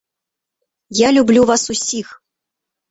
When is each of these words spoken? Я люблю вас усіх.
Я 1.01 1.09
люблю 1.19 1.41
вас 1.51 1.69
усіх. 1.77 2.07